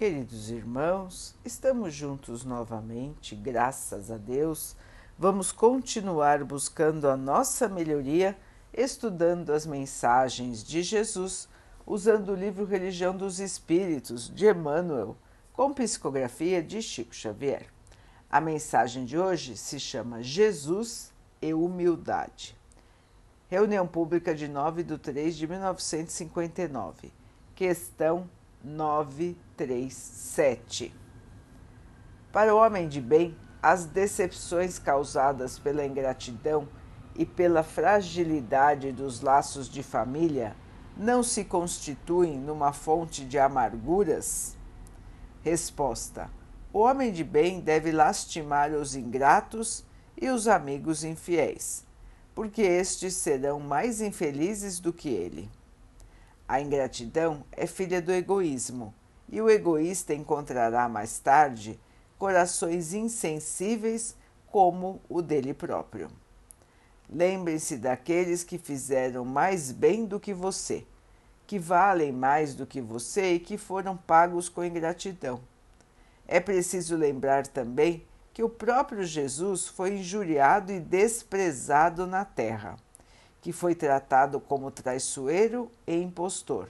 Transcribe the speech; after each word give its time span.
Queridos 0.00 0.48
irmãos, 0.48 1.34
estamos 1.44 1.92
juntos 1.92 2.42
novamente, 2.42 3.34
graças 3.34 4.10
a 4.10 4.16
Deus. 4.16 4.74
Vamos 5.18 5.52
continuar 5.52 6.42
buscando 6.42 7.06
a 7.06 7.18
nossa 7.18 7.68
melhoria, 7.68 8.34
estudando 8.72 9.52
as 9.52 9.66
mensagens 9.66 10.64
de 10.64 10.82
Jesus, 10.82 11.46
usando 11.86 12.30
o 12.30 12.34
livro 12.34 12.64
Religião 12.64 13.14
dos 13.14 13.40
Espíritos 13.40 14.34
de 14.34 14.48
Emmanuel, 14.48 15.18
com 15.52 15.74
psicografia 15.74 16.62
de 16.62 16.80
Chico 16.80 17.14
Xavier. 17.14 17.66
A 18.30 18.40
mensagem 18.40 19.04
de 19.04 19.18
hoje 19.18 19.54
se 19.54 19.78
chama 19.78 20.22
Jesus 20.22 21.12
e 21.42 21.52
Humildade. 21.52 22.56
Reunião 23.50 23.86
Pública 23.86 24.34
de 24.34 24.48
9 24.48 24.82
de 24.82 24.96
3 24.96 25.36
de 25.36 25.46
1959. 25.46 27.12
Questão 27.54 28.26
937. 28.62 30.94
Para 32.32 32.54
o 32.54 32.58
homem 32.58 32.88
de 32.88 33.00
bem, 33.00 33.36
as 33.62 33.86
decepções 33.86 34.78
causadas 34.78 35.58
pela 35.58 35.84
ingratidão 35.84 36.68
e 37.14 37.26
pela 37.26 37.62
fragilidade 37.62 38.92
dos 38.92 39.20
laços 39.20 39.68
de 39.68 39.82
família 39.82 40.56
não 40.96 41.22
se 41.22 41.44
constituem 41.44 42.38
numa 42.38 42.72
fonte 42.72 43.24
de 43.24 43.38
amarguras? 43.38 44.56
Resposta: 45.42 46.30
O 46.72 46.80
homem 46.80 47.12
de 47.12 47.24
bem 47.24 47.60
deve 47.60 47.90
lastimar 47.90 48.72
os 48.72 48.94
ingratos 48.94 49.84
e 50.20 50.28
os 50.28 50.46
amigos 50.46 51.02
infiéis, 51.02 51.84
porque 52.34 52.62
estes 52.62 53.14
serão 53.14 53.58
mais 53.58 54.00
infelizes 54.00 54.78
do 54.78 54.92
que 54.92 55.08
ele. 55.08 55.50
A 56.50 56.60
ingratidão 56.60 57.44
é 57.52 57.64
filha 57.64 58.02
do 58.02 58.10
egoísmo, 58.10 58.92
e 59.28 59.40
o 59.40 59.48
egoísta 59.48 60.12
encontrará 60.12 60.88
mais 60.88 61.20
tarde 61.20 61.78
corações 62.18 62.92
insensíveis 62.92 64.16
como 64.48 65.00
o 65.08 65.22
dele 65.22 65.54
próprio. 65.54 66.10
Lembrem-se 67.08 67.76
daqueles 67.76 68.42
que 68.42 68.58
fizeram 68.58 69.24
mais 69.24 69.70
bem 69.70 70.04
do 70.04 70.18
que 70.18 70.34
você, 70.34 70.84
que 71.46 71.56
valem 71.56 72.10
mais 72.10 72.52
do 72.52 72.66
que 72.66 72.80
você 72.80 73.34
e 73.34 73.38
que 73.38 73.56
foram 73.56 73.96
pagos 73.96 74.48
com 74.48 74.64
ingratidão. 74.64 75.40
É 76.26 76.40
preciso 76.40 76.96
lembrar 76.96 77.46
também 77.46 78.04
que 78.34 78.42
o 78.42 78.48
próprio 78.48 79.04
Jesus 79.04 79.68
foi 79.68 79.98
injuriado 79.98 80.72
e 80.72 80.80
desprezado 80.80 82.08
na 82.08 82.24
terra 82.24 82.76
que 83.40 83.52
foi 83.52 83.74
tratado 83.74 84.38
como 84.40 84.70
traiçoeiro 84.70 85.70
e 85.86 85.94
impostor. 85.94 86.68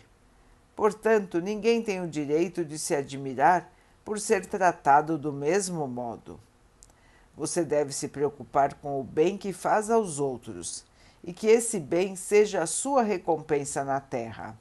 Portanto, 0.76 1.40
ninguém 1.40 1.82
tem 1.82 2.00
o 2.00 2.08
direito 2.08 2.64
de 2.64 2.78
se 2.78 2.94
admirar 2.94 3.70
por 4.04 4.18
ser 4.18 4.46
tratado 4.46 5.18
do 5.18 5.32
mesmo 5.32 5.86
modo. 5.86 6.40
Você 7.36 7.64
deve 7.64 7.92
se 7.92 8.08
preocupar 8.08 8.74
com 8.74 9.00
o 9.00 9.04
bem 9.04 9.36
que 9.36 9.52
faz 9.52 9.90
aos 9.90 10.18
outros 10.18 10.84
e 11.22 11.32
que 11.32 11.46
esse 11.46 11.78
bem 11.78 12.16
seja 12.16 12.62
a 12.62 12.66
sua 12.66 13.02
recompensa 13.02 13.84
na 13.84 14.00
terra. 14.00 14.58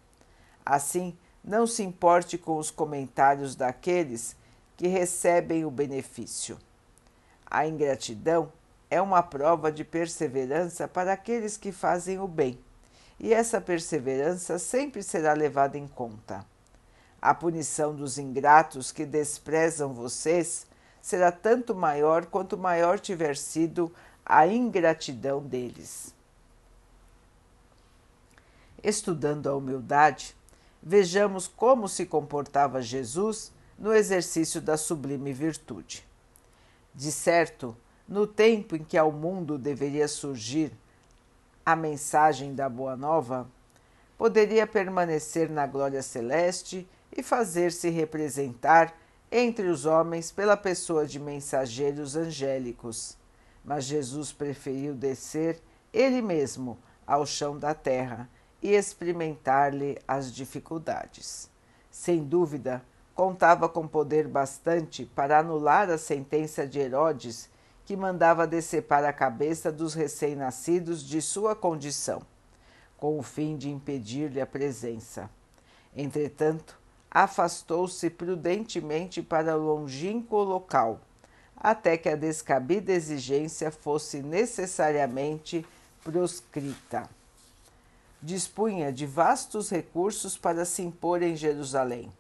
Assim, 0.66 1.18
não 1.44 1.66
se 1.66 1.84
importe 1.84 2.38
com 2.38 2.58
os 2.58 2.70
comentários 2.70 3.56
daqueles 3.56 4.36
que 4.76 4.88
recebem 4.88 5.66
o 5.66 5.72
benefício. 5.72 6.58
A 7.46 7.66
ingratidão 7.66 8.52
é 8.90 9.02
uma 9.02 9.22
prova 9.22 9.72
de 9.72 9.84
perseverança 9.84 10.88
para 10.88 11.14
aqueles 11.14 11.58
que 11.58 11.72
fazem 11.72 12.20
o 12.20 12.28
bem, 12.28 12.60
e 13.20 13.34
essa 13.34 13.62
perseverança 13.62 14.58
sempre 14.58 15.04
será 15.04 15.34
levada 15.34 15.78
em 15.78 15.88
conta. 15.88 16.46
A 17.22 17.34
punição 17.34 17.94
dos 17.94 18.18
ingratos 18.18 18.92
que 18.92 19.06
desprezam 19.06 19.94
vocês 19.94 20.66
será 21.02 21.32
tanto 21.32 21.76
maior 21.76 22.26
quanto 22.26 22.58
maior 22.58 23.00
tiver 23.00 23.36
sido 23.36 23.94
a 24.26 24.48
ingratidão 24.48 25.42
deles. 25.42 26.14
Estudando 28.82 29.50
a 29.50 29.56
humildade, 29.56 30.36
vejamos 30.82 31.48
como 31.48 31.90
se 31.90 32.06
comportava 32.06 32.82
Jesus 32.82 33.52
no 33.78 33.94
exercício 33.94 34.62
da 34.62 34.78
sublime 34.78 35.34
virtude. 35.34 36.08
De 36.96 37.12
certo, 37.12 37.76
no 38.10 38.26
tempo 38.26 38.76
em 38.76 38.84
que 38.84 38.98
ao 38.98 39.12
mundo 39.12 39.56
deveria 39.56 40.08
surgir 40.08 40.72
a 41.64 41.76
mensagem 41.76 42.56
da 42.56 42.68
Boa 42.68 42.98
Nova, 42.98 43.48
poderia 44.18 44.66
permanecer 44.66 45.48
na 45.48 45.68
glória 45.68 46.02
celeste 46.02 46.90
e 47.16 47.22
fazer-se 47.22 47.88
representar 47.90 48.98
entre 49.32 49.68
os 49.68 49.86
homens 49.86 50.32
pela 50.32 50.58
pessoa 50.58 51.06
de 51.06 51.20
mensageiros 51.20 52.16
angélicos. 52.16 53.16
Mas 53.64 53.84
Jesus 53.84 54.32
preferiu 54.32 54.96
descer 54.96 55.62
ele 55.94 56.20
mesmo 56.20 56.80
ao 57.06 57.28
chão 57.28 57.60
da 57.60 57.76
terra 57.76 58.28
e 58.60 58.72
experimentar-lhe 58.72 60.00
as 60.08 60.34
dificuldades. 60.34 61.48
Sem 61.92 62.24
dúvida, 62.24 62.82
contava 63.14 63.70
com 63.70 63.88
poder 63.88 64.28
bastante 64.28 65.06
para 65.06 65.38
anular 65.38 65.92
a 65.92 65.98
sentença 65.98 66.66
de 66.66 66.80
Herodes 66.80 67.50
que 67.90 67.98
mandava 67.98 68.46
decepar 68.46 69.04
a 69.04 69.12
cabeça 69.12 69.72
dos 69.72 69.96
recém-nascidos 69.96 71.04
de 71.04 71.20
sua 71.24 71.56
condição, 71.56 72.22
com 72.96 73.18
o 73.18 73.24
fim 73.24 73.58
de 73.58 73.68
impedir-lhe 73.68 74.40
a 74.40 74.46
presença. 74.46 75.28
Entretanto, 75.98 76.78
afastou-se 77.10 78.08
prudentemente 78.12 79.24
para 79.24 79.56
longínquo 79.56 80.36
local, 80.38 81.02
até 81.58 81.98
que 81.98 82.08
a 82.08 82.16
descabida 82.16 82.92
exigência 82.92 83.72
fosse 83.72 84.22
necessariamente 84.22 85.66
proscrita. 86.04 87.10
Dispunha 88.22 88.94
de 88.94 89.08
vastos 89.08 89.72
recursos 89.72 90.38
para 90.38 90.64
se 90.64 90.84
impor 90.84 91.24
em 91.24 91.36
Jerusalém 91.36 92.14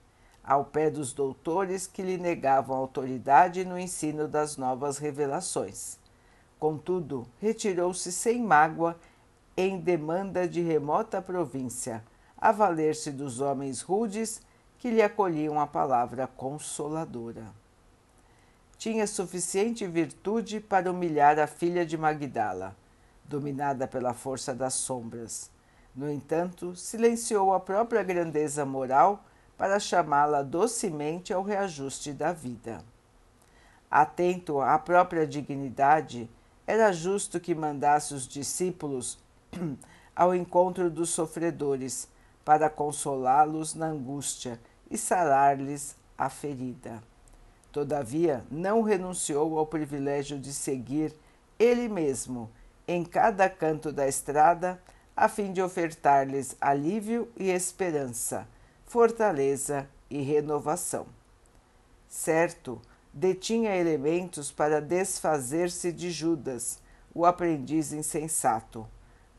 ao 0.49 0.65
pé 0.65 0.89
dos 0.89 1.13
doutores 1.13 1.85
que 1.85 2.01
lhe 2.01 2.17
negavam 2.17 2.75
autoridade 2.75 3.63
no 3.63 3.77
ensino 3.77 4.27
das 4.27 4.57
novas 4.57 4.97
revelações. 4.97 5.99
Contudo, 6.59 7.27
retirou-se 7.39 8.11
sem 8.11 8.41
mágoa 8.41 8.97
em 9.55 9.79
demanda 9.79 10.47
de 10.47 10.59
remota 10.59 11.21
província, 11.21 12.03
a 12.35 12.51
valer-se 12.51 13.11
dos 13.11 13.39
homens 13.39 13.81
rudes 13.81 14.41
que 14.79 14.89
lhe 14.89 15.03
acolhiam 15.03 15.59
a 15.59 15.67
palavra 15.67 16.25
consoladora. 16.25 17.45
Tinha 18.75 19.05
suficiente 19.05 19.85
virtude 19.85 20.59
para 20.59 20.89
humilhar 20.89 21.37
a 21.37 21.45
filha 21.45 21.85
de 21.85 21.95
Magdala, 21.95 22.75
dominada 23.23 23.87
pela 23.87 24.15
força 24.15 24.55
das 24.55 24.73
sombras. 24.73 25.51
No 25.95 26.09
entanto, 26.09 26.75
silenciou 26.75 27.53
a 27.53 27.59
própria 27.59 28.01
grandeza 28.01 28.65
moral 28.65 29.23
para 29.59 29.77
chamá-la 29.77 30.41
docemente 30.41 31.33
ao 31.33 31.43
reajuste 31.43 32.13
da 32.13 32.31
vida. 32.31 32.81
Atento 33.91 34.61
à 34.61 34.79
própria 34.79 35.27
dignidade, 35.27 36.29
era 36.65 36.93
justo 36.93 37.41
que 37.41 37.53
mandasse 37.53 38.13
os 38.13 38.25
discípulos 38.25 39.19
ao 40.15 40.33
encontro 40.33 40.89
dos 40.89 41.09
sofredores 41.09 42.07
para 42.45 42.69
consolá-los 42.69 43.75
na 43.75 43.87
angústia 43.87 44.57
e 44.89 44.97
sarar-lhes 44.97 45.97
a 46.17 46.29
ferida. 46.29 47.03
Todavia, 47.69 48.45
não 48.49 48.81
renunciou 48.81 49.59
ao 49.59 49.67
privilégio 49.67 50.39
de 50.39 50.53
seguir 50.53 51.13
ele 51.59 51.89
mesmo 51.89 52.49
em 52.87 53.03
cada 53.03 53.49
canto 53.49 53.91
da 53.91 54.07
estrada, 54.07 54.81
a 55.17 55.27
fim 55.27 55.51
de 55.51 55.61
ofertar-lhes 55.61 56.55
alívio 56.61 57.29
e 57.35 57.49
esperança 57.49 58.47
fortaleza 58.89 59.87
e 60.09 60.19
renovação. 60.23 61.05
Certo, 62.07 62.81
detinha 63.13 63.75
elementos 63.75 64.51
para 64.51 64.81
desfazer-se 64.81 65.91
de 65.91 66.09
Judas, 66.09 66.79
o 67.13 67.23
aprendiz 67.23 67.93
insensato. 67.93 68.87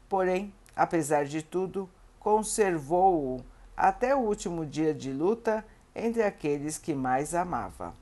Porém, 0.09 0.55
apesar 0.77 1.25
de 1.25 1.43
tudo, 1.43 1.91
conservou-o 2.21 3.45
até 3.77 4.15
o 4.15 4.21
último 4.21 4.65
dia 4.65 4.95
de 4.95 5.13
luta 5.13 5.67
entre 5.97 6.23
aqueles 6.23 6.79
que 6.79 6.95
mais 6.95 7.35
amava. 7.35 7.93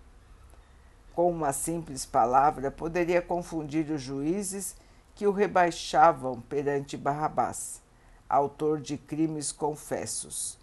Com 1.14 1.30
uma 1.30 1.54
simples 1.54 2.04
palavra, 2.04 2.70
poderia 2.70 3.22
confundir 3.22 3.90
os 3.90 4.02
juízes 4.02 4.76
que 5.14 5.26
o 5.26 5.32
rebaixavam 5.32 6.42
perante 6.42 6.94
Barrabás, 6.94 7.80
autor 8.28 8.82
de 8.82 8.98
crimes 8.98 9.50
confessos. 9.50 10.57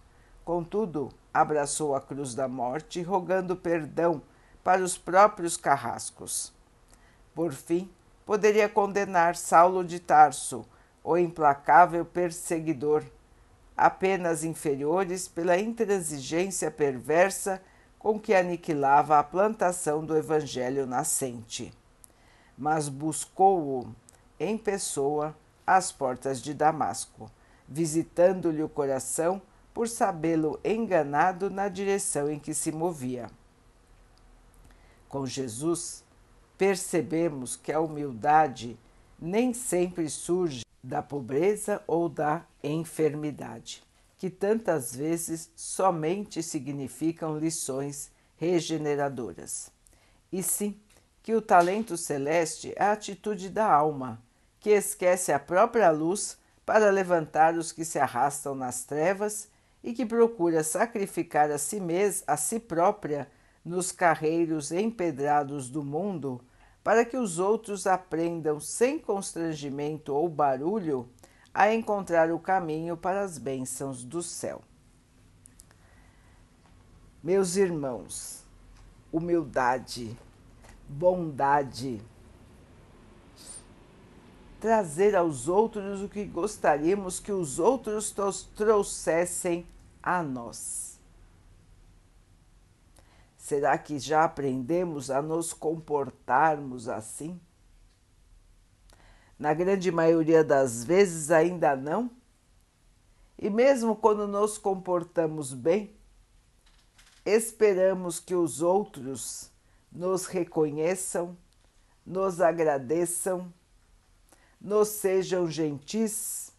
Contudo, 0.45 1.09
abraçou 1.33 1.95
a 1.95 1.99
cruz 1.99 2.35
da 2.35 2.47
morte, 2.47 3.01
rogando 3.01 3.55
perdão 3.55 4.21
para 4.63 4.83
os 4.83 4.95
próprios 4.95 5.57
carrascos. 5.57 6.53
Por 7.33 7.51
fim, 7.51 7.89
poderia 8.27 8.69
condenar 8.69 9.35
Saulo 9.35 9.83
de 9.83 9.99
Tarso, 9.99 10.63
o 11.03 11.17
implacável 11.17 12.05
perseguidor, 12.05 13.03
apenas 13.75 14.43
inferiores 14.43 15.27
pela 15.27 15.57
intransigência 15.57 16.69
perversa 16.69 17.59
com 17.97 18.19
que 18.19 18.35
aniquilava 18.35 19.17
a 19.17 19.23
plantação 19.23 20.05
do 20.05 20.15
Evangelho 20.15 20.85
nascente, 20.85 21.73
mas 22.55 22.87
buscou-o 22.87 23.87
em 24.39 24.57
pessoa 24.59 25.35
às 25.65 25.91
portas 25.91 26.39
de 26.39 26.53
Damasco, 26.53 27.31
visitando-lhe 27.67 28.61
o 28.61 28.69
coração 28.69 29.41
por 29.75 29.89
sabê-lo 29.89 30.57
enganado 30.63 31.49
na 31.49 31.67
direção 31.67 32.31
em 32.31 32.39
que 32.39 32.53
se 32.53 32.71
movia. 32.71 33.29
Com 35.09 35.25
Jesus, 35.25 36.01
percebemos 36.57 37.57
que 37.57 37.73
a 37.73 37.81
humildade 37.81 38.79
nem 39.19 39.53
sempre 39.53 40.09
surge 40.09 40.63
da 40.81 41.01
pobreza 41.01 41.83
ou 41.87 42.07
da 42.07 42.45
enfermidade, 42.63 43.83
que 44.17 44.29
tantas 44.29 44.95
vezes 44.95 45.51
somente 45.57 46.41
significam 46.41 47.37
lições 47.37 48.09
regeneradoras. 48.37 49.69
E 50.31 50.41
sim, 50.41 50.79
que 51.21 51.35
o 51.35 51.41
talento 51.41 51.97
celeste 51.97 52.71
é 52.77 52.83
a 52.85 52.93
atitude 52.93 53.49
da 53.49 53.69
alma, 53.69 54.23
que 54.57 54.69
esquece 54.69 55.33
a 55.33 55.39
própria 55.39 55.91
luz 55.91 56.37
para 56.65 56.89
levantar 56.89 57.55
os 57.55 57.73
que 57.73 57.83
se 57.83 57.99
arrastam 57.99 58.55
nas 58.55 58.85
trevas 58.85 59.53
e 59.85 59.93
que 59.93 60.03
procura 60.03 60.63
sacrificar 60.63 61.51
a 61.51 61.59
si 61.59 61.79
mesma, 61.79 62.23
a 62.25 62.35
si 62.35 62.59
própria, 62.59 63.29
nos 63.63 63.91
carreiros 63.91 64.71
empedrados 64.71 65.69
do 65.69 65.83
mundo 65.83 66.41
para 66.83 67.05
que 67.05 67.15
os 67.15 67.37
outros 67.37 67.85
aprendam 67.85 68.59
sem 68.59 68.97
constrangimento 68.97 70.11
ou 70.11 70.27
barulho 70.27 71.07
a 71.53 71.71
encontrar 71.71 72.31
o 72.31 72.39
caminho 72.39 72.97
para 72.97 73.21
as 73.21 73.37
bênçãos 73.37 74.03
do 74.03 74.23
céu. 74.23 74.61
Meus 77.23 77.55
irmãos, 77.55 78.43
humildade, 79.11 80.17
bondade, 80.89 82.01
trazer 84.59 85.15
aos 85.15 85.47
outros 85.47 86.01
o 86.01 86.09
que 86.09 86.25
gostaríamos 86.25 87.19
que 87.19 87.31
os 87.31 87.59
outros 87.59 88.15
trouxessem 88.55 89.65
a 90.05 90.21
nós. 90.21 90.99
Será 93.35 93.77
que 93.77 93.97
já 93.97 94.23
aprendemos 94.23 95.09
a 95.09 95.21
nos 95.21 95.51
comportarmos 95.51 96.87
assim? 96.87 97.39
Na 99.37 99.53
grande 99.53 99.91
maioria 99.91 100.43
das 100.43 100.83
vezes 100.83 101.31
ainda 101.31 101.75
não. 101.75 102.09
E 103.37 103.49
mesmo 103.49 103.95
quando 103.95 104.27
nos 104.27 104.57
comportamos 104.57 105.53
bem, 105.53 105.95
esperamos 107.25 108.19
que 108.19 108.33
os 108.33 108.61
outros 108.61 109.51
nos 109.91 110.25
reconheçam, 110.25 111.35
nos 112.05 112.39
agradeçam, 112.39 113.51
nos 114.61 114.87
sejam 114.89 115.49
gentis, 115.49 116.51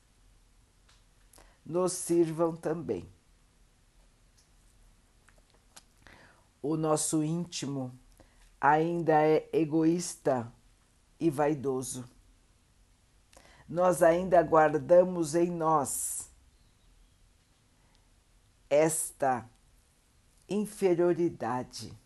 nos 1.65 1.93
sirvam 1.93 2.55
também. 2.55 3.16
O 6.69 6.77
nosso 6.77 7.23
íntimo 7.23 7.97
ainda 8.61 9.23
é 9.23 9.49
egoísta 9.53 10.53
e 11.21 11.31
vaidoso. 11.31 12.05
Nós 13.69 14.03
ainda 14.03 14.43
guardamos 14.43 15.37
em 15.37 15.49
nós 15.49 16.29
esta 18.69 19.49
inferioridade. 20.49 21.97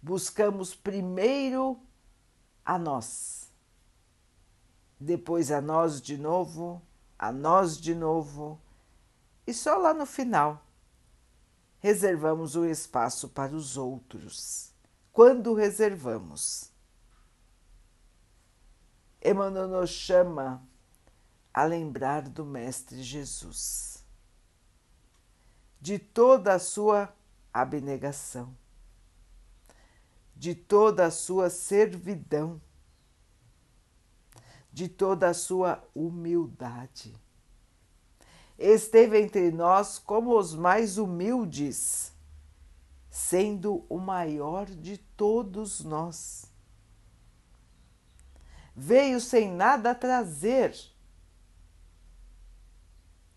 Buscamos 0.00 0.76
primeiro 0.76 1.80
a 2.64 2.78
nós, 2.78 3.50
depois 4.98 5.50
a 5.50 5.60
nós 5.60 6.00
de 6.00 6.16
novo, 6.16 6.80
a 7.18 7.32
nós 7.32 7.76
de 7.76 7.94
novo, 7.96 8.60
e 9.44 9.52
só 9.52 9.76
lá 9.76 9.92
no 9.92 10.06
final 10.06 10.64
reservamos 11.82 12.54
o 12.54 12.64
espaço 12.64 13.28
para 13.28 13.56
os 13.56 13.76
outros. 13.76 14.72
Quando 15.12 15.52
reservamos? 15.52 16.70
Emmanuel 19.20 19.66
nos 19.66 19.90
chama 19.90 20.64
a 21.52 21.64
lembrar 21.64 22.28
do 22.28 22.44
Mestre 22.44 23.02
Jesus, 23.02 24.02
de 25.80 25.98
toda 25.98 26.54
a 26.54 26.58
sua 26.60 27.12
abnegação, 27.52 28.56
de 30.36 30.54
toda 30.54 31.06
a 31.06 31.10
sua 31.10 31.50
servidão, 31.50 32.60
de 34.72 34.88
toda 34.88 35.28
a 35.28 35.34
sua 35.34 35.82
humildade 35.94 37.21
esteve 38.62 39.20
entre 39.20 39.50
nós 39.50 39.98
como 39.98 40.38
os 40.38 40.54
mais 40.54 40.96
humildes, 40.96 42.12
sendo 43.10 43.84
o 43.88 43.98
maior 43.98 44.66
de 44.66 44.98
todos 44.98 45.82
nós. 45.82 46.46
Veio 48.74 49.20
sem 49.20 49.50
nada 49.50 49.94
trazer, 49.94 50.74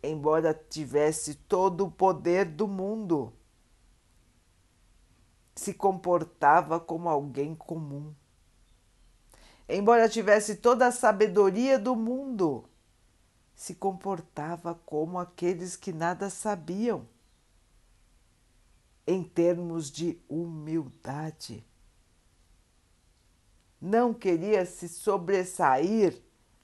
embora 0.03 0.53
tivesse 0.53 1.33
todo 1.33 1.85
o 1.85 1.91
poder 1.91 2.45
do 2.45 2.67
mundo, 2.67 3.33
se 5.55 5.73
comportava 5.73 6.79
como 6.79 7.09
alguém 7.09 7.55
comum. 7.55 8.13
Embora 9.67 10.07
tivesse 10.07 10.57
toda 10.57 10.87
a 10.87 10.91
sabedoria 10.91 11.79
do 11.79 11.95
mundo, 11.95 12.69
se 13.55 13.73
comportava 13.73 14.75
como 14.85 15.17
aqueles 15.17 15.77
que 15.77 15.93
nada 15.93 16.29
sabiam, 16.29 17.07
em 19.07 19.23
termos 19.23 19.89
de 19.89 20.19
humildade. 20.27 21.65
Não 23.79 24.13
queria 24.13 24.65
se 24.65 24.89
sobressair 24.89 26.21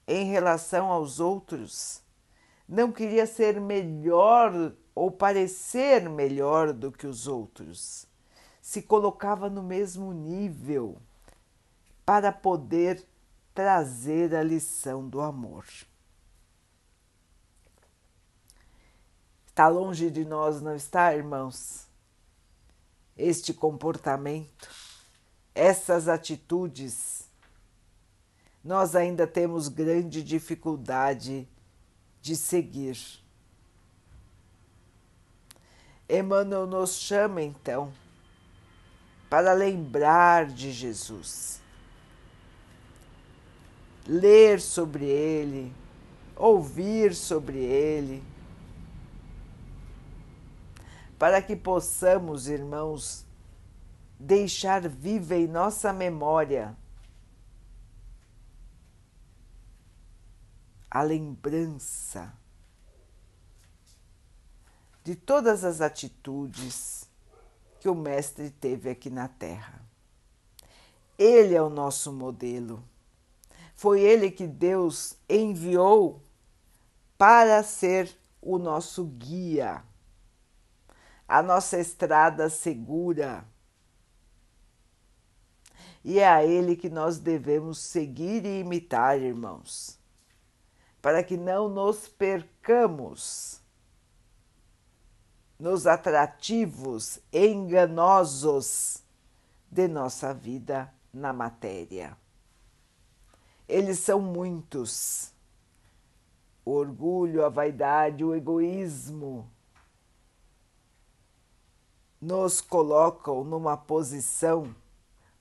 em 0.07 0.25
relação 0.25 0.87
aos 0.87 1.19
outros, 1.19 2.01
não 2.67 2.91
queria 2.91 3.25
ser 3.25 3.61
melhor 3.61 4.73
ou 4.93 5.11
parecer 5.11 6.09
melhor 6.09 6.73
do 6.73 6.91
que 6.91 7.07
os 7.07 7.27
outros, 7.27 8.07
se 8.61 8.81
colocava 8.81 9.49
no 9.49 9.63
mesmo 9.63 10.11
nível 10.11 10.97
para 12.05 12.31
poder 12.31 13.05
trazer 13.53 14.35
a 14.35 14.43
lição 14.43 15.07
do 15.07 15.21
amor. 15.21 15.65
Está 19.61 19.69
longe 19.69 20.09
de 20.09 20.25
nós, 20.25 20.59
não 20.59 20.75
está, 20.75 21.15
irmãos? 21.15 21.85
Este 23.15 23.53
comportamento, 23.53 24.67
essas 25.53 26.07
atitudes, 26.07 27.29
nós 28.63 28.95
ainda 28.95 29.27
temos 29.27 29.67
grande 29.67 30.23
dificuldade 30.23 31.47
de 32.23 32.35
seguir. 32.35 32.97
Emmanuel 36.09 36.65
nos 36.65 36.95
chama 36.95 37.43
então 37.43 37.93
para 39.29 39.53
lembrar 39.53 40.47
de 40.47 40.71
Jesus, 40.71 41.61
ler 44.07 44.59
sobre 44.59 45.05
ele, 45.05 45.71
ouvir 46.35 47.13
sobre 47.13 47.59
ele 47.59 48.23
para 51.21 51.39
que 51.39 51.55
possamos, 51.55 52.47
irmãos, 52.47 53.27
deixar 54.19 54.89
viva 54.89 55.35
em 55.35 55.45
nossa 55.45 55.93
memória 55.93 56.75
a 60.89 61.03
lembrança 61.03 62.33
de 65.03 65.15
todas 65.15 65.63
as 65.63 65.79
atitudes 65.79 67.07
que 67.79 67.87
o 67.87 67.93
Mestre 67.93 68.49
teve 68.49 68.89
aqui 68.89 69.11
na 69.11 69.27
Terra. 69.27 69.79
Ele 71.19 71.53
é 71.53 71.61
o 71.61 71.69
nosso 71.69 72.11
modelo. 72.11 72.83
Foi 73.75 74.01
ele 74.01 74.31
que 74.31 74.47
Deus 74.47 75.15
enviou 75.29 76.19
para 77.15 77.61
ser 77.61 78.11
o 78.41 78.57
nosso 78.57 79.05
guia 79.05 79.83
a 81.31 81.41
nossa 81.41 81.79
estrada 81.79 82.49
segura. 82.49 83.45
E 86.03 86.19
é 86.19 86.27
a 86.27 86.43
Ele 86.43 86.75
que 86.75 86.89
nós 86.89 87.19
devemos 87.19 87.77
seguir 87.77 88.45
e 88.45 88.59
imitar, 88.59 89.17
irmãos, 89.17 89.97
para 91.01 91.23
que 91.23 91.37
não 91.37 91.69
nos 91.69 92.05
percamos 92.09 93.61
nos 95.57 95.87
atrativos 95.87 97.17
enganosos 97.31 99.01
de 99.71 99.87
nossa 99.87 100.33
vida 100.33 100.93
na 101.13 101.31
matéria. 101.31 102.17
Eles 103.69 103.99
são 103.99 104.19
muitos. 104.19 105.31
O 106.65 106.71
orgulho, 106.71 107.45
a 107.45 107.49
vaidade, 107.49 108.21
o 108.21 108.35
egoísmo 108.35 109.49
nos 112.21 112.61
colocam 112.61 113.43
numa 113.43 113.75
posição, 113.75 114.75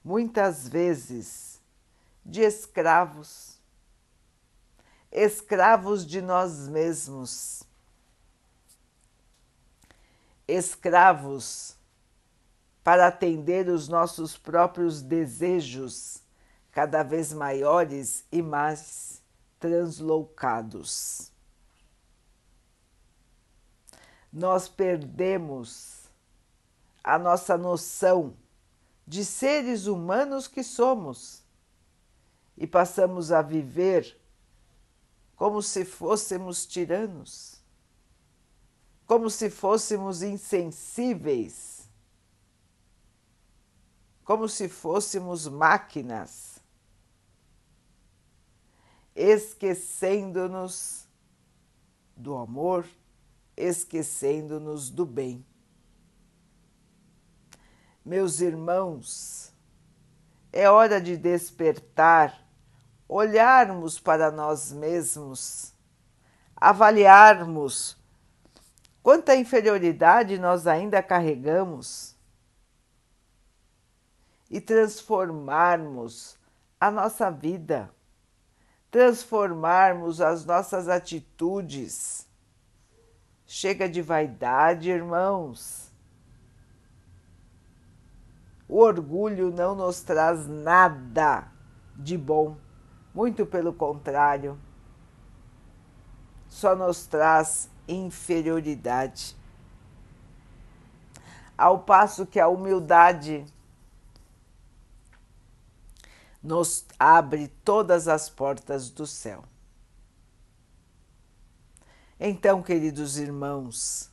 muitas 0.02 0.66
vezes, 0.66 1.60
de 2.24 2.40
escravos, 2.40 3.58
escravos 5.12 6.06
de 6.06 6.22
nós 6.22 6.68
mesmos, 6.68 7.62
escravos 10.48 11.76
para 12.82 13.08
atender 13.08 13.68
os 13.68 13.86
nossos 13.86 14.38
próprios 14.38 15.02
desejos 15.02 16.22
cada 16.72 17.02
vez 17.02 17.32
maiores 17.32 18.24
e 18.32 18.40
mais 18.40 19.22
translocados. 19.58 21.30
Nós 24.32 24.68
perdemos 24.68 25.99
a 27.02 27.18
nossa 27.18 27.56
noção 27.56 28.36
de 29.06 29.24
seres 29.24 29.86
humanos 29.86 30.46
que 30.46 30.62
somos 30.62 31.42
e 32.56 32.66
passamos 32.66 33.32
a 33.32 33.42
viver 33.42 34.20
como 35.34 35.62
se 35.62 35.84
fôssemos 35.84 36.66
tiranos, 36.66 37.60
como 39.06 39.30
se 39.30 39.50
fôssemos 39.50 40.22
insensíveis, 40.22 41.88
como 44.24 44.48
se 44.48 44.68
fôssemos 44.68 45.48
máquinas 45.48 46.50
esquecendo-nos 49.14 51.06
do 52.16 52.36
amor, 52.36 52.86
esquecendo-nos 53.56 54.90
do 54.90 55.04
bem. 55.04 55.44
Meus 58.04 58.40
irmãos, 58.40 59.52
é 60.52 60.68
hora 60.68 61.00
de 61.00 61.16
despertar, 61.16 62.46
olharmos 63.08 63.98
para 63.98 64.30
nós 64.30 64.72
mesmos, 64.72 65.72
avaliarmos 66.56 67.96
quanta 69.02 69.36
inferioridade 69.36 70.38
nós 70.38 70.66
ainda 70.66 71.02
carregamos 71.02 72.16
e 74.50 74.60
transformarmos 74.60 76.38
a 76.80 76.90
nossa 76.90 77.30
vida 77.30 77.90
transformarmos 78.90 80.20
as 80.20 80.44
nossas 80.44 80.88
atitudes. 80.88 82.26
Chega 83.46 83.88
de 83.88 84.02
vaidade, 84.02 84.90
irmãos. 84.90 85.89
O 88.70 88.78
orgulho 88.78 89.50
não 89.50 89.74
nos 89.74 90.00
traz 90.00 90.46
nada 90.46 91.48
de 91.96 92.16
bom, 92.16 92.56
muito 93.12 93.44
pelo 93.44 93.72
contrário, 93.72 94.56
só 96.48 96.76
nos 96.76 97.04
traz 97.04 97.68
inferioridade. 97.88 99.36
Ao 101.58 101.80
passo 101.80 102.24
que 102.24 102.38
a 102.38 102.46
humildade 102.46 103.44
nos 106.40 106.86
abre 106.96 107.48
todas 107.64 108.06
as 108.06 108.30
portas 108.30 108.88
do 108.88 109.04
céu. 109.04 109.42
Então, 112.20 112.62
queridos 112.62 113.18
irmãos, 113.18 114.12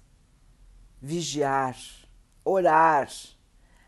vigiar, 0.99 1.77
orar, 2.43 3.07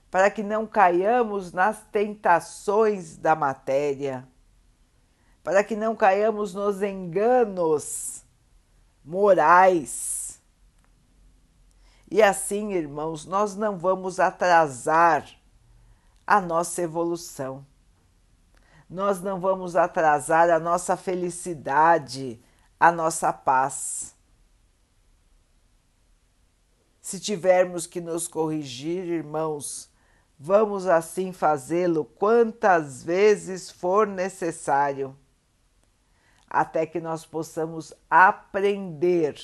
para 0.09 0.29
que 0.29 0.41
não 0.43 0.65
caiamos 0.65 1.51
nas 1.51 1.81
tentações 1.91 3.17
da 3.17 3.35
matéria, 3.35 4.27
para 5.43 5.63
que 5.63 5.75
não 5.75 5.95
caiamos 5.95 6.53
nos 6.53 6.81
enganos 6.81 8.23
morais. 9.03 10.41
E 12.09 12.21
assim, 12.21 12.73
irmãos, 12.73 13.25
nós 13.25 13.55
não 13.55 13.77
vamos 13.77 14.19
atrasar 14.19 15.29
a 16.25 16.41
nossa 16.41 16.81
evolução 16.81 17.65
nós 18.89 19.21
não 19.21 19.39
vamos 19.39 19.75
atrasar 19.75 20.49
a 20.49 20.59
nossa 20.59 20.97
felicidade, 20.97 22.41
a 22.79 22.91
nossa 22.91 23.31
paz. 23.31 24.15
Se 26.99 27.19
tivermos 27.19 27.85
que 27.85 28.01
nos 28.01 28.27
corrigir, 28.27 29.05
irmãos, 29.05 29.88
vamos 30.39 30.87
assim 30.87 31.33
fazê-lo 31.33 32.05
quantas 32.05 33.03
vezes 33.03 33.69
for 33.69 34.07
necessário, 34.07 35.13
até 36.49 36.85
que 36.85 37.01
nós 37.01 37.25
possamos 37.25 37.93
aprender 38.09 39.35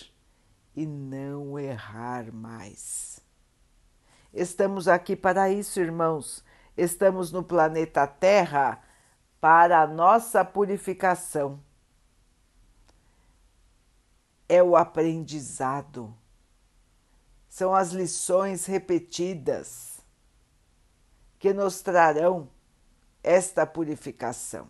e 0.74 0.86
não 0.86 1.60
errar 1.60 2.32
mais. 2.32 3.20
Estamos 4.34 4.88
aqui 4.88 5.16
para 5.16 5.50
isso, 5.50 5.80
irmãos. 5.80 6.44
Estamos 6.78 7.32
no 7.32 7.44
planeta 7.44 8.08
Terra 8.08 8.82
para 9.40 9.82
a 9.82 9.88
nossa 9.88 10.44
purificação. 10.44 11.60
É 14.48 14.62
o 14.62 14.76
aprendizado, 14.76 16.16
são 17.48 17.74
as 17.74 17.92
lições 17.92 18.66
repetidas 18.66 19.95
que 21.40 21.54
nos 21.54 21.82
trarão 21.82 22.50
esta 23.24 23.66
purificação. 23.66 24.68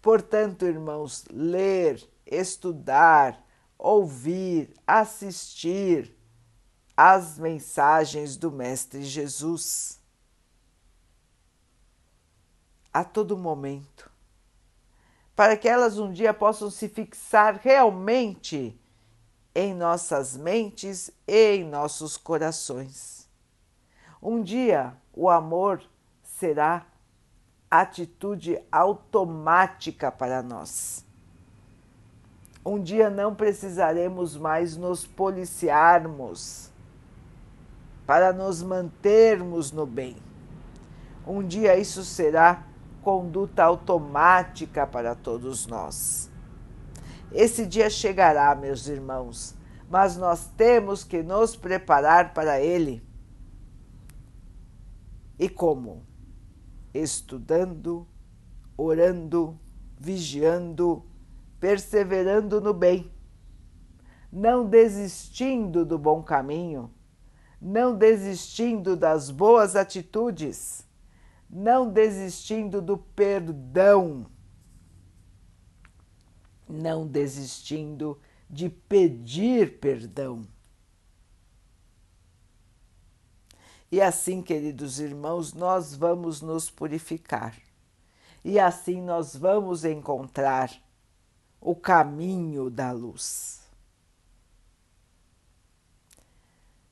Portanto, 0.00 0.64
irmãos, 0.64 1.24
ler, 1.30 2.02
estudar, 2.24 3.44
ouvir, 3.76 4.72
assistir 4.86 6.16
às 6.96 7.38
mensagens 7.38 8.36
do 8.36 8.50
Mestre 8.50 9.02
Jesus 9.02 10.00
a 12.92 13.04
todo 13.04 13.38
momento, 13.38 14.10
para 15.36 15.56
que 15.56 15.68
elas 15.68 15.98
um 15.98 16.12
dia 16.12 16.34
possam 16.34 16.70
se 16.70 16.88
fixar 16.88 17.60
realmente 17.62 18.78
em 19.54 19.74
nossas 19.74 20.36
mentes 20.36 21.10
e 21.26 21.56
em 21.56 21.64
nossos 21.64 22.16
corações. 22.16 23.19
Um 24.22 24.42
dia 24.42 24.94
o 25.14 25.28
amor 25.28 25.82
será 26.22 26.86
atitude 27.70 28.60
automática 28.70 30.10
para 30.10 30.42
nós. 30.42 31.04
Um 32.64 32.82
dia 32.82 33.08
não 33.08 33.34
precisaremos 33.34 34.36
mais 34.36 34.76
nos 34.76 35.06
policiarmos 35.06 36.70
para 38.06 38.32
nos 38.32 38.62
mantermos 38.62 39.72
no 39.72 39.86
bem. 39.86 40.16
Um 41.26 41.42
dia 41.42 41.78
isso 41.78 42.04
será 42.04 42.64
conduta 43.02 43.64
automática 43.64 44.86
para 44.86 45.14
todos 45.14 45.66
nós. 45.66 46.28
Esse 47.32 47.64
dia 47.64 47.88
chegará, 47.88 48.54
meus 48.54 48.88
irmãos, 48.88 49.54
mas 49.88 50.16
nós 50.16 50.50
temos 50.56 51.04
que 51.04 51.22
nos 51.22 51.56
preparar 51.56 52.34
para 52.34 52.60
ele. 52.60 53.02
E 55.40 55.48
como? 55.48 56.06
Estudando, 56.94 58.06
orando, 58.76 59.58
vigiando, 59.98 61.04
perseverando 61.58 62.60
no 62.60 62.72
bem, 62.72 63.10
não 64.32 64.68
desistindo 64.68 65.84
do 65.84 65.98
bom 65.98 66.22
caminho, 66.22 66.92
não 67.60 67.96
desistindo 67.96 68.96
das 68.96 69.30
boas 69.30 69.74
atitudes 69.74 70.88
não 71.50 71.90
desistindo 71.90 72.80
do 72.80 72.96
perdão, 72.96 74.26
não 76.68 77.06
desistindo 77.06 78.20
de 78.48 78.68
pedir 78.68 79.80
perdão. 79.80 80.46
E 83.90 84.00
assim, 84.00 84.40
queridos 84.40 85.00
irmãos, 85.00 85.52
nós 85.52 85.94
vamos 85.94 86.40
nos 86.40 86.70
purificar. 86.70 87.56
E 88.44 88.58
assim 88.58 89.02
nós 89.02 89.34
vamos 89.34 89.84
encontrar 89.84 90.70
o 91.60 91.74
caminho 91.74 92.70
da 92.70 92.92
luz. 92.92 93.60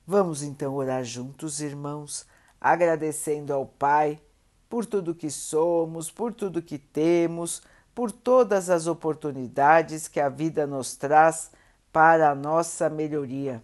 Vamos 0.05 0.43
então 0.43 0.73
orar 0.73 1.03
juntos, 1.03 1.61
irmãos, 1.61 2.25
agradecendo 2.59 3.53
ao 3.53 3.65
Pai 3.65 4.19
por 4.67 4.85
tudo 4.85 5.15
que 5.15 5.29
somos, 5.29 6.11
por 6.11 6.33
tudo 6.33 6.61
que 6.61 6.77
temos, 6.77 7.61
por 7.95 8.11
todas 8.11 8.69
as 8.69 8.87
oportunidades 8.87 10.07
que 10.07 10.19
a 10.19 10.29
vida 10.29 10.67
nos 10.67 10.95
traz 10.95 11.51
para 11.91 12.29
a 12.31 12.35
nossa 12.35 12.89
melhoria, 12.89 13.63